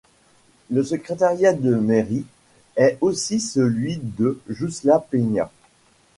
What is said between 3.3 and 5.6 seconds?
celui de Juslapeña.